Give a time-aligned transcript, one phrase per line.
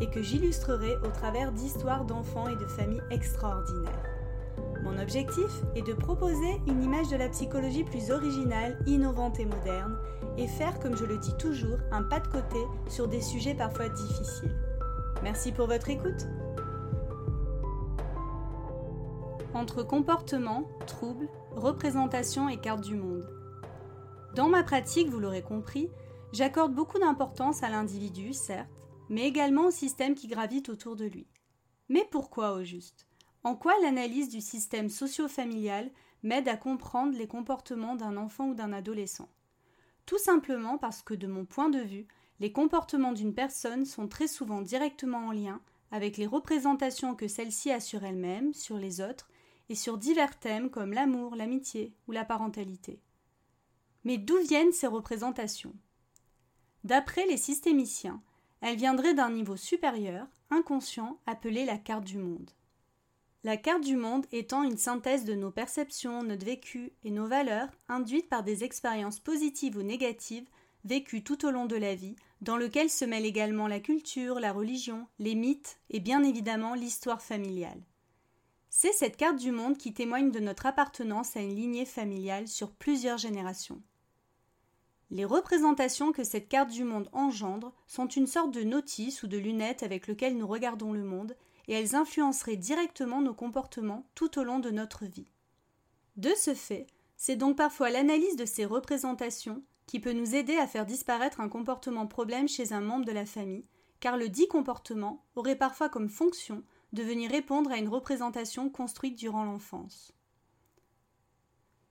[0.00, 4.04] et que j'illustrerai au travers d'histoires d'enfants et de familles extraordinaires.
[4.82, 9.98] Mon objectif est de proposer une image de la psychologie plus originale, innovante et moderne,
[10.36, 13.88] et faire, comme je le dis toujours, un pas de côté sur des sujets parfois
[13.88, 14.56] difficiles.
[15.22, 16.26] Merci pour votre écoute.
[19.52, 23.28] Entre comportement, troubles, représentation et carte du monde.
[24.36, 25.90] Dans ma pratique, vous l'aurez compris,
[26.32, 28.68] j'accorde beaucoup d'importance à l'individu, certes,
[29.08, 31.26] mais également au système qui gravite autour de lui.
[31.88, 33.06] Mais pourquoi au juste?
[33.44, 35.90] En quoi l'analyse du système socio-familial
[36.22, 39.28] m'aide à comprendre les comportements d'un enfant ou d'un adolescent?
[40.06, 42.06] Tout simplement parce que, de mon point de vue,
[42.40, 47.70] les comportements d'une personne sont très souvent directement en lien avec les représentations que celle-ci
[47.70, 49.30] a sur elle-même, sur les autres,
[49.68, 53.00] et sur divers thèmes comme l'amour, l'amitié ou la parentalité.
[54.04, 55.74] Mais d'où viennent ces représentations?
[56.84, 58.22] D'après les systémiciens,
[58.60, 62.50] elle viendrait d'un niveau supérieur, inconscient, appelé la carte du monde.
[63.44, 67.70] La carte du monde étant une synthèse de nos perceptions, notre vécu et nos valeurs
[67.88, 70.48] induites par des expériences positives ou négatives
[70.84, 74.52] vécues tout au long de la vie, dans lequel se mêlent également la culture, la
[74.52, 77.82] religion, les mythes et bien évidemment l'histoire familiale.
[78.70, 82.70] C'est cette carte du monde qui témoigne de notre appartenance à une lignée familiale sur
[82.70, 83.82] plusieurs générations.
[85.10, 89.38] Les représentations que cette carte du monde engendre sont une sorte de notice ou de
[89.38, 91.34] lunette avec lequel nous regardons le monde,
[91.66, 95.30] et elles influenceraient directement nos comportements tout au long de notre vie.
[96.16, 100.66] De ce fait, c'est donc parfois l'analyse de ces représentations qui peut nous aider à
[100.66, 103.66] faire disparaître un comportement problème chez un membre de la famille,
[104.00, 106.62] car le dit comportement aurait parfois comme fonction
[106.92, 110.12] de venir répondre à une représentation construite durant l'enfance.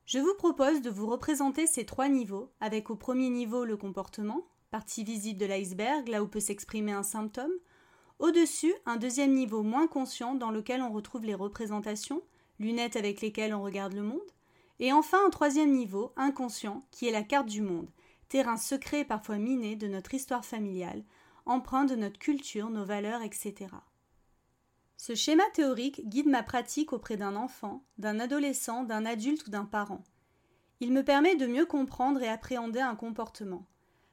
[0.07, 4.47] Je vous propose de vous représenter ces trois niveaux, avec au premier niveau le comportement,
[4.71, 7.51] partie visible de l'iceberg, là où peut s'exprimer un symptôme,
[8.17, 12.21] au-dessus un deuxième niveau moins conscient dans lequel on retrouve les représentations,
[12.57, 14.31] lunettes avec lesquelles on regarde le monde,
[14.79, 17.89] et enfin un troisième niveau, inconscient, qui est la carte du monde,
[18.29, 21.03] terrain secret et parfois miné de notre histoire familiale,
[21.45, 23.67] empreint de notre culture, nos valeurs, etc.
[24.97, 29.65] Ce schéma théorique guide ma pratique auprès d'un enfant, d'un adolescent, d'un adulte ou d'un
[29.65, 30.03] parent.
[30.79, 33.67] Il me permet de mieux comprendre et appréhender un comportement.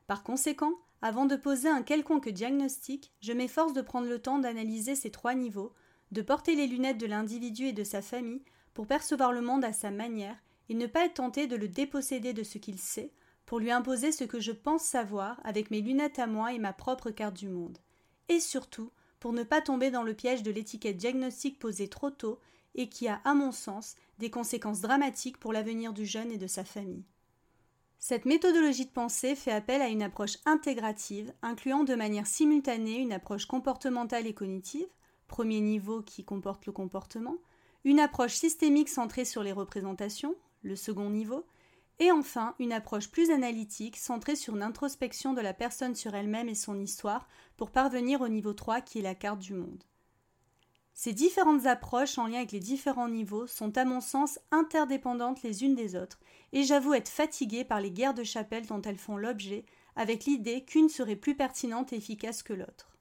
[0.06, 4.94] Par conséquent, avant de poser un quelconque diagnostic, je m'efforce de prendre le temps d'analyser
[4.94, 5.72] ces trois niveaux,
[6.12, 8.42] de porter les lunettes de l'individu et de sa famille
[8.74, 10.36] pour percevoir le monde à sa manière
[10.68, 13.12] et ne pas être tenté de le déposséder de ce qu'il sait,
[13.46, 16.72] pour lui imposer ce que je pense savoir avec mes lunettes à moi et ma
[16.72, 17.78] propre carte du monde.
[18.28, 18.90] Et surtout,
[19.24, 22.38] pour ne pas tomber dans le piège de l'étiquette diagnostique posée trop tôt
[22.74, 26.46] et qui a, à mon sens, des conséquences dramatiques pour l'avenir du jeune et de
[26.46, 27.06] sa famille.
[27.98, 33.14] Cette méthodologie de pensée fait appel à une approche intégrative, incluant de manière simultanée une
[33.14, 34.88] approche comportementale et cognitive,
[35.26, 37.38] premier niveau qui comporte le comportement,
[37.84, 41.46] une approche systémique centrée sur les représentations, le second niveau,
[42.00, 46.48] et enfin, une approche plus analytique centrée sur une introspection de la personne sur elle-même
[46.48, 49.84] et son histoire pour parvenir au niveau 3 qui est la carte du monde.
[50.96, 55.64] Ces différentes approches en lien avec les différents niveaux sont à mon sens interdépendantes les
[55.64, 56.20] unes des autres,
[56.52, 59.64] et j'avoue être fatiguée par les guerres de chapelle dont elles font l'objet,
[59.96, 62.96] avec l'idée qu'une serait plus pertinente et efficace que l'autre.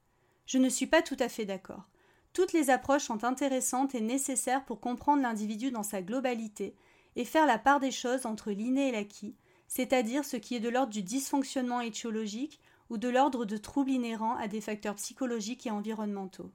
[0.48, 1.88] Je ne suis pas tout à fait d'accord.
[2.34, 6.76] Toutes les approches sont intéressantes et nécessaires pour comprendre l'individu dans sa globalité,
[7.16, 9.36] et faire la part des choses entre l'inné et l'acquis,
[9.68, 12.60] c'est-à-dire ce qui est de l'ordre du dysfonctionnement étiologique
[12.90, 16.52] ou de l'ordre de troubles inhérents à des facteurs psychologiques et environnementaux.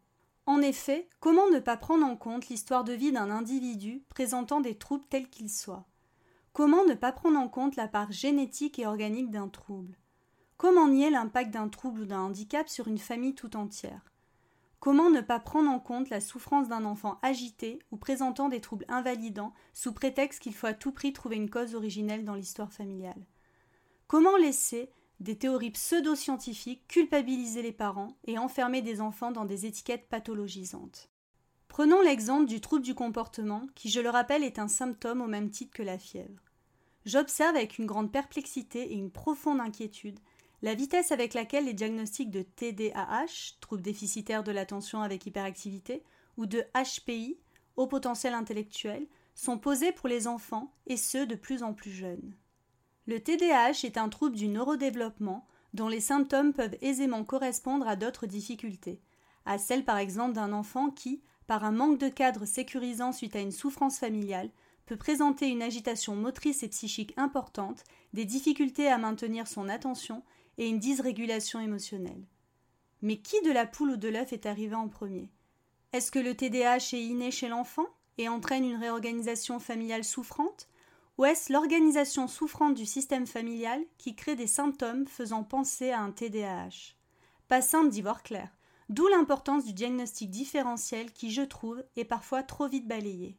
[0.47, 4.79] En effet, comment ne pas prendre en compte l'histoire de vie d'un individu présentant des
[4.79, 5.87] troubles tels qu'ils soient?
[6.53, 9.99] Comment ne pas prendre en compte la part génétique et organique d'un trouble?
[10.57, 14.08] Comment nier l'impact d'un trouble ou d'un handicap sur une famille tout entière?
[14.81, 18.85] Comment ne pas prendre en compte la souffrance d'un enfant agité ou présentant des troubles
[18.89, 23.27] invalidants sous prétexte qu'il faut à tout prix trouver une cause originelle dans l'histoire familiale?
[24.07, 30.09] Comment laisser des théories pseudo-scientifiques culpabiliser les parents et enfermer des enfants dans des étiquettes
[30.09, 31.11] pathologisantes?
[31.67, 35.51] Prenons l'exemple du trouble du comportement qui, je le rappelle, est un symptôme au même
[35.51, 36.43] titre que la fièvre.
[37.05, 40.21] J'observe avec une grande perplexité et une profonde inquiétude
[40.63, 46.03] la vitesse avec laquelle les diagnostics de TDAH, trouble déficitaire de l'attention avec hyperactivité,
[46.37, 47.39] ou de HPI,
[47.77, 52.35] haut potentiel intellectuel, sont posés pour les enfants et ceux de plus en plus jeunes.
[53.07, 58.27] Le TDAH est un trouble du neurodéveloppement dont les symptômes peuvent aisément correspondre à d'autres
[58.27, 59.01] difficultés,
[59.47, 63.41] à celle par exemple d'un enfant qui, par un manque de cadre sécurisant suite à
[63.41, 64.51] une souffrance familiale,
[64.87, 67.85] peut présenter une agitation motrice et psychique importante,
[68.15, 70.23] des difficultés à maintenir son attention
[70.59, 72.27] et une dysrégulation émotionnelle.
[73.01, 75.31] Mais qui de la poule ou de l'œuf est arrivé en premier?
[75.93, 77.87] Est-ce que le TDAH est inné chez l'enfant
[78.19, 80.69] et entraîne une réorganisation familiale souffrante?
[81.17, 86.11] Ou est-ce l'organisation souffrante du système familial qui crée des symptômes faisant penser à un
[86.11, 86.95] TDAH
[87.49, 88.57] Pas simple d'y voir clair,
[88.89, 93.37] d'où l'importance du diagnostic différentiel qui, je trouve, est parfois trop vite balayé.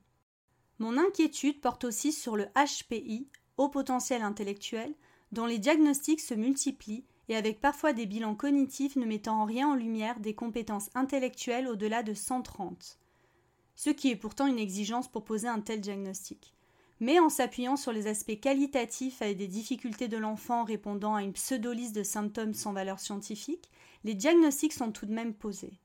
[0.80, 3.27] Mon inquiétude porte aussi sur le HPI,
[3.57, 4.94] haut potentiel intellectuel,
[5.31, 9.70] dont les diagnostics se multiplient et avec parfois des bilans cognitifs ne mettant en rien
[9.70, 13.00] en lumière des compétences intellectuelles au-delà de 130.
[13.76, 16.56] Ce qui est pourtant une exigence pour poser un tel diagnostic.
[17.00, 21.31] Mais en s'appuyant sur les aspects qualitatifs avec des difficultés de l'enfant répondant à une
[21.31, 23.70] pseudo-liste de symptômes sans valeur scientifique,
[24.04, 25.80] les diagnostics sont tout de même posés.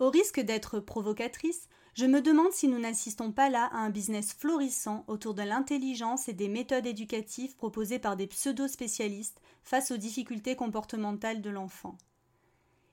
[0.00, 4.32] Au risque d'être provocatrice, je me demande si nous n'assistons pas là à un business
[4.32, 10.56] florissant autour de l'intelligence et des méthodes éducatives proposées par des pseudo-spécialistes face aux difficultés
[10.56, 11.96] comportementales de l'enfant.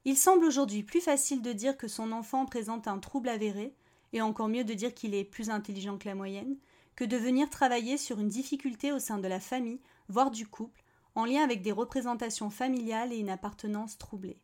[0.06, 3.74] Il semble aujourd'hui plus facile de dire que son enfant présente un trouble avéré,
[4.14, 6.58] et encore mieux de dire qu'il est plus intelligent que la moyenne,
[6.96, 10.84] que de venir travailler sur une difficulté au sein de la famille, voire du couple,
[11.16, 14.38] en lien avec des représentations familiales et une appartenance troublée.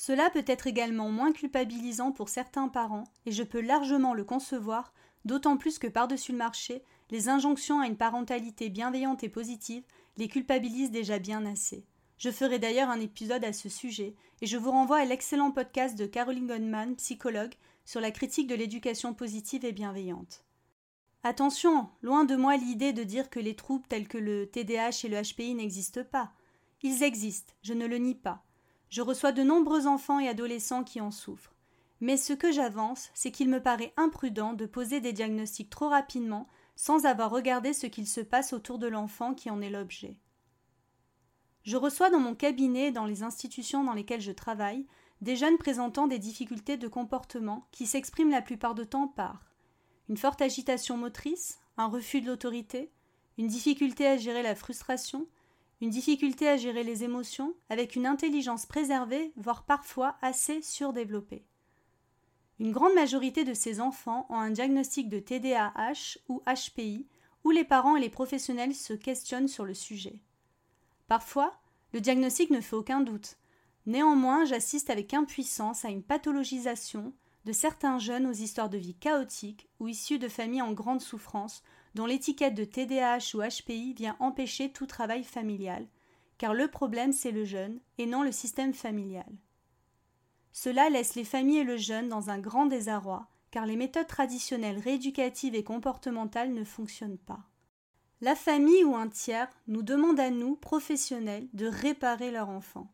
[0.00, 4.94] Cela peut être également moins culpabilisant pour certains parents, et je peux largement le concevoir,
[5.24, 9.82] d'autant plus que par-dessus le marché, les injonctions à une parentalité bienveillante et positive
[10.16, 11.84] les culpabilisent déjà bien assez.
[12.16, 15.98] Je ferai d'ailleurs un épisode à ce sujet, et je vous renvoie à l'excellent podcast
[15.98, 17.54] de Caroline Goldman, psychologue,
[17.84, 20.44] sur la critique de l'éducation positive et bienveillante.
[21.24, 25.08] Attention, loin de moi l'idée de dire que les troubles tels que le TDAH et
[25.08, 26.30] le HPI n'existent pas.
[26.84, 28.44] Ils existent, je ne le nie pas.
[28.88, 31.54] Je reçois de nombreux enfants et adolescents qui en souffrent.
[32.00, 36.46] Mais ce que j'avance, c'est qu'il me paraît imprudent de poser des diagnostics trop rapidement
[36.76, 40.16] sans avoir regardé ce qu'il se passe autour de l'enfant qui en est l'objet.
[41.64, 44.86] Je reçois dans mon cabinet et dans les institutions dans lesquelles je travaille
[45.20, 49.44] des jeunes présentant des difficultés de comportement qui s'expriment la plupart du temps par
[50.08, 52.90] une forte agitation motrice, un refus de l'autorité,
[53.36, 55.26] une difficulté à gérer la frustration,
[55.80, 61.44] une difficulté à gérer les émotions avec une intelligence préservée, voire parfois assez surdéveloppée.
[62.58, 67.06] Une grande majorité de ces enfants ont un diagnostic de TDAH ou HPI,
[67.44, 70.20] où les parents et les professionnels se questionnent sur le sujet.
[71.06, 71.54] Parfois,
[71.92, 73.36] le diagnostic ne fait aucun doute.
[73.86, 77.14] Néanmoins, j'assiste avec impuissance à une pathologisation
[77.44, 81.62] de certains jeunes aux histoires de vie chaotiques ou issus de familles en grande souffrance
[81.94, 85.86] dont l'étiquette de TDAH ou HPI vient empêcher tout travail familial,
[86.38, 89.30] car le problème c'est le jeune et non le système familial.
[90.52, 94.78] Cela laisse les familles et le jeune dans un grand désarroi, car les méthodes traditionnelles
[94.78, 97.48] rééducatives et comportementales ne fonctionnent pas.
[98.20, 102.92] La famille ou un tiers nous demande à nous, professionnels, de réparer leur enfant.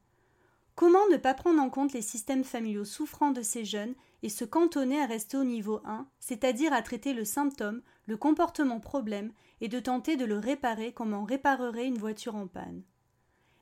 [0.74, 3.94] Comment ne pas prendre en compte les systèmes familiaux souffrants de ces jeunes
[4.24, 8.80] et se cantonner à rester au niveau 1, c'est-à-dire à traiter le symptôme, le comportement
[8.80, 12.82] problème, et de tenter de le réparer comme on réparerait une voiture en panne.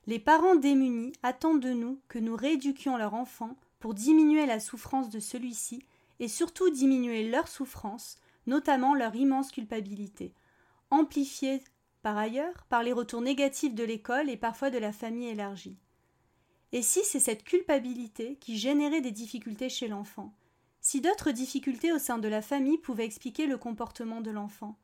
[0.07, 5.09] Les parents démunis attendent de nous que nous rééduquions leur enfant pour diminuer la souffrance
[5.09, 5.85] de celui-ci
[6.19, 8.17] et surtout diminuer leur souffrance,
[8.47, 10.33] notamment leur immense culpabilité,
[10.89, 11.61] amplifiée
[12.01, 15.77] par ailleurs par les retours négatifs de l'école et parfois de la famille élargie.
[16.73, 20.33] Et si c'est cette culpabilité qui générait des difficultés chez l'enfant,
[20.81, 24.75] si d'autres difficultés au sein de la famille pouvaient expliquer le comportement de l'enfant?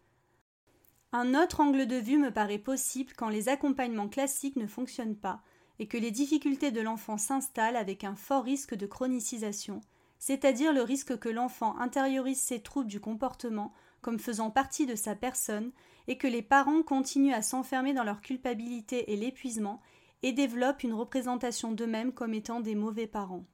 [1.12, 5.42] Un autre angle de vue me paraît possible quand les accompagnements classiques ne fonctionnent pas
[5.80, 9.82] et que les difficultés de l'enfant s'installent avec un fort risque de chronicisation,
[10.20, 15.16] c'est-à-dire le risque que l'enfant intériorise ses troubles du comportement comme faisant partie de sa
[15.16, 15.72] personne
[16.08, 19.82] et que les parents continuent à s'enfermer dans leur culpabilité et l'épuisement
[20.24, 23.46] et développent une représentation d'eux-mêmes comme étant des mauvais parents.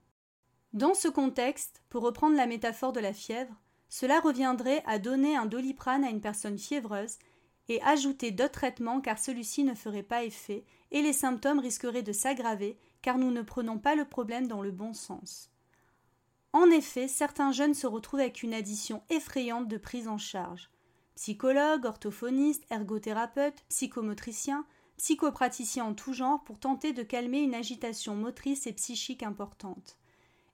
[0.72, 3.54] Dans ce contexte, pour reprendre la métaphore de la fièvre,
[3.88, 7.18] cela reviendrait à donner un doliprane à une personne fiévreuse
[7.68, 12.12] et ajouter d'autres traitements car celui-ci ne ferait pas effet et les symptômes risqueraient de
[12.12, 15.50] s'aggraver car nous ne prenons pas le problème dans le bon sens.
[16.52, 20.70] En effet, certains jeunes se retrouvent avec une addition effrayante de prise en charge.
[21.14, 24.66] Psychologues, orthophonistes, ergothérapeutes, psychomotriciens,
[24.96, 29.98] psychopraticiens en tout genre pour tenter de calmer une agitation motrice et psychique importante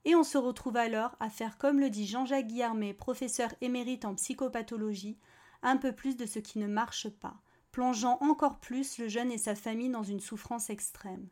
[0.04, 4.14] et on se retrouve alors à faire comme le dit Jean-Jacques Guillermet, professeur émérite en
[4.14, 5.18] psychopathologie,
[5.62, 7.36] un peu plus de ce qui ne marche pas,
[7.70, 11.28] plongeant encore plus le jeune et sa famille dans une souffrance extrême.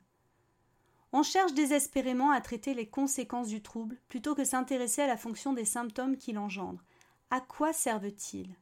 [1.13, 5.53] On cherche désespérément à traiter les conséquences du trouble plutôt que s'intéresser à la fonction
[5.53, 6.85] des symptômes qu'il engendre.
[7.31, 8.55] À quoi servent-ils?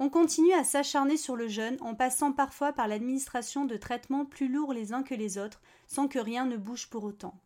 [0.00, 4.48] On continue à s'acharner sur le jeune en passant parfois par l'administration de traitements plus
[4.48, 7.40] lourds les uns que les autres sans que rien ne bouge pour autant.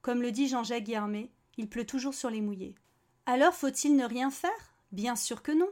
[0.00, 2.76] Comme le dit Jean-Jacques Guillermet, il pleut toujours sur les mouillés.
[3.26, 4.74] Alors faut-il ne rien faire?
[4.92, 5.68] Bien sûr que non.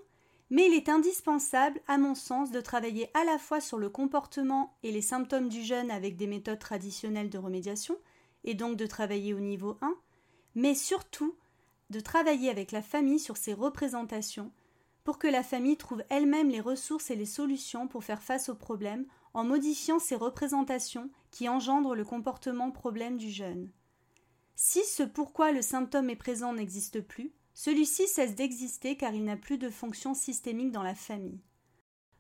[0.51, 4.77] Mais il est indispensable, à mon sens, de travailler à la fois sur le comportement
[4.83, 7.97] et les symptômes du jeune avec des méthodes traditionnelles de remédiation,
[8.45, 9.95] et donc de travailler au niveau 1,
[10.55, 11.37] mais surtout
[11.91, 14.51] de travailler avec la famille sur ses représentations,
[15.09, 18.55] pour que la famille trouve elle-même les ressources et les solutions pour faire face aux
[18.55, 23.71] problèmes en modifiant ces représentations qui engendrent le comportement problème du jeune.
[24.55, 29.39] Si ce pourquoi le symptôme est présent n'existe plus, celui-ci cesse d'exister car il n'a
[29.39, 31.41] plus de fonction systémique dans la famille.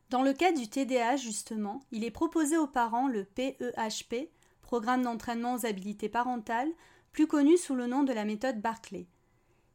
[0.08, 4.28] Dans le cas du TDAH, justement, il est proposé aux parents le PEHP, e
[4.62, 6.72] Programme d'entraînement aux habilités parentales,
[7.12, 9.08] plus connu sous le nom de la méthode Barclay.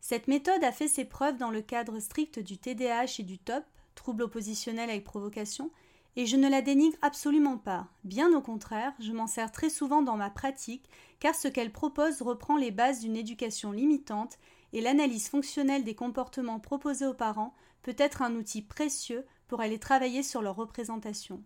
[0.06, 3.64] Cette méthode a fait ses preuves dans le cadre strict du TDAH et du TOP,
[3.96, 5.72] trouble oppositionnel avec provocation,
[6.18, 7.88] et je ne la dénigre absolument pas.
[8.04, 10.90] Bien au contraire, je m'en sers très souvent dans ma pratique,
[11.22, 14.40] car ce qu'elle propose reprend les bases d'une éducation limitante,
[14.74, 19.80] et l'analyse fonctionnelle des comportements proposés aux parents peut être un outil précieux pour aller
[19.80, 21.42] travailler sur leur représentation.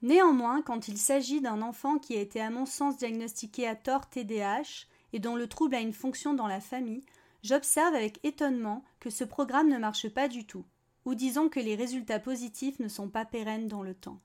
[0.00, 4.08] Néanmoins, quand il s'agit d'un enfant qui a été à mon sens diagnostiqué à tort
[4.08, 7.04] TDAH et dont le trouble a une fonction dans la famille,
[7.42, 10.64] j'observe avec étonnement que ce programme ne marche pas du tout
[11.04, 14.18] ou disons que les résultats positifs ne sont pas pérennes dans le temps.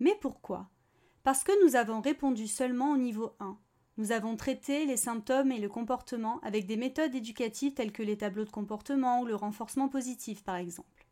[0.00, 0.68] Mais pourquoi?
[1.22, 3.58] Parce que nous avons répondu seulement au niveau 1.
[3.98, 8.18] Nous avons traité les symptômes et le comportement avec des méthodes éducatives telles que les
[8.18, 11.06] tableaux de comportement ou le renforcement positif par exemple.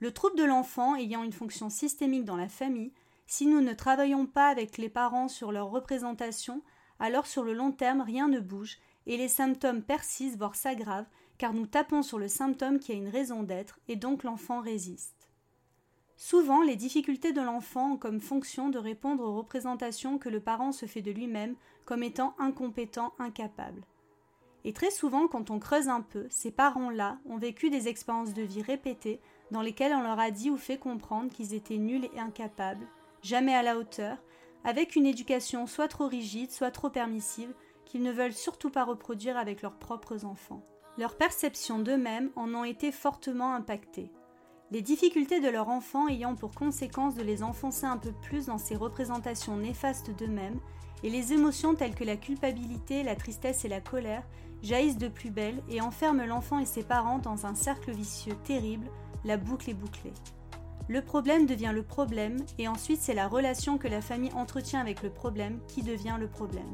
[0.00, 2.92] Le trouble de l'enfant ayant une fonction systémique dans la famille,
[3.26, 6.62] si nous ne travaillons pas avec les parents sur leur représentation,
[7.00, 11.06] alors sur le long terme rien ne bouge et les symptômes persistent voire s'aggravent
[11.38, 15.28] car nous tapons sur le symptôme qui a une raison d'être, et donc l'enfant résiste.
[16.16, 20.70] Souvent, les difficultés de l'enfant ont comme fonction de répondre aux représentations que le parent
[20.70, 23.82] se fait de lui-même comme étant incompétent, incapable.
[24.64, 28.42] Et très souvent, quand on creuse un peu, ces parents-là ont vécu des expériences de
[28.42, 29.20] vie répétées
[29.50, 32.86] dans lesquelles on leur a dit ou fait comprendre qu'ils étaient nuls et incapables,
[33.22, 34.16] jamais à la hauteur,
[34.62, 37.52] avec une éducation soit trop rigide, soit trop permissive,
[37.84, 40.64] qu'ils ne veulent surtout pas reproduire avec leurs propres enfants.
[40.96, 44.12] Leurs perceptions d'eux-mêmes en ont été fortement impactées.
[44.70, 48.58] Les difficultés de leur enfant ayant pour conséquence de les enfoncer un peu plus dans
[48.58, 50.60] ces représentations néfastes d'eux-mêmes,
[51.02, 54.22] et les émotions telles que la culpabilité, la tristesse et la colère
[54.62, 58.88] jaillissent de plus belle et enferment l'enfant et ses parents dans un cercle vicieux terrible,
[59.24, 60.14] la boucle est bouclée.
[60.88, 65.02] Le problème devient le problème, et ensuite c'est la relation que la famille entretient avec
[65.02, 66.72] le problème qui devient le problème,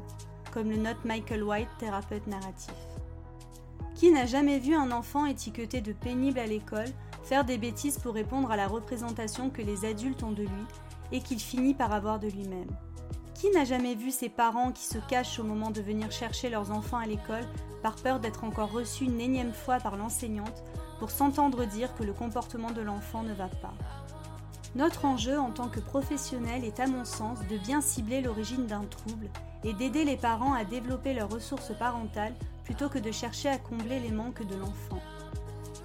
[0.51, 2.73] comme le note Michael White, thérapeute narratif.
[3.95, 6.89] Qui n'a jamais vu un enfant étiqueté de pénible à l'école
[7.23, 10.65] faire des bêtises pour répondre à la représentation que les adultes ont de lui
[11.11, 12.69] et qu'il finit par avoir de lui-même?
[13.35, 16.71] Qui n'a jamais vu ses parents qui se cachent au moment de venir chercher leurs
[16.71, 17.47] enfants à l'école
[17.81, 20.63] par peur d'être encore reçus une énième fois par l'enseignante
[20.99, 23.73] pour s'entendre dire que le comportement de l'enfant ne va pas?
[24.75, 28.85] Notre enjeu en tant que professionnel est à mon sens de bien cibler l'origine d'un
[28.85, 29.29] trouble
[29.63, 33.99] et d'aider les parents à développer leurs ressources parentales plutôt que de chercher à combler
[33.99, 34.99] les manques de l'enfant.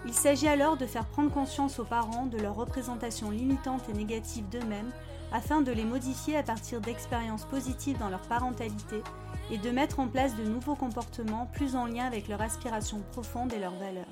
[0.07, 4.49] Il s'agit alors de faire prendre conscience aux parents de leurs représentations limitantes et négatives
[4.49, 4.93] d'eux-mêmes
[5.33, 9.03] afin de les modifier à partir d'expériences positives dans leur parentalité
[9.51, 13.53] et de mettre en place de nouveaux comportements plus en lien avec leur aspiration profonde
[13.53, 14.05] et leurs valeurs.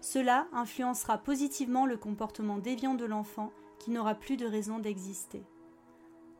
[0.00, 5.42] Cela influencera positivement le comportement déviant de l'enfant qui n'aura plus de raison d'exister.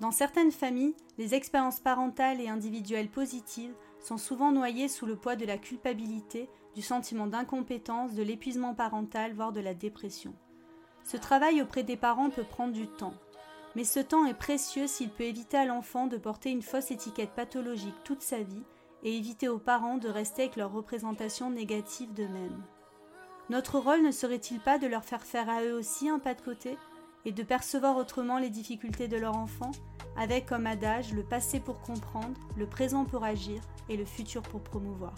[0.00, 5.35] Dans certaines familles, les expériences parentales et individuelles positives sont souvent noyées sous le poids
[5.35, 10.35] de la culpabilité, du sentiment d'incompétence, de l'épuisement parental, voire de la dépression.
[11.02, 13.14] Ce travail auprès des parents peut prendre du temps,
[13.75, 17.35] mais ce temps est précieux s'il peut éviter à l'enfant de porter une fausse étiquette
[17.35, 18.62] pathologique toute sa vie
[19.02, 22.62] et éviter aux parents de rester avec leur représentation négative d'eux-mêmes.
[23.50, 26.43] Notre rôle ne serait-il pas de leur faire faire à eux aussi un pas de
[26.43, 26.76] côté
[27.25, 29.71] et de percevoir autrement les difficultés de leur enfant,
[30.18, 34.60] avec comme adage le passé pour comprendre, le présent pour agir et le futur pour
[34.60, 35.14] promouvoir.